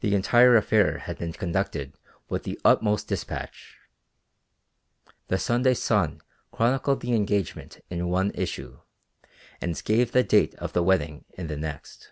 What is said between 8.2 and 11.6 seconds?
issue, and gave the date of the wedding in the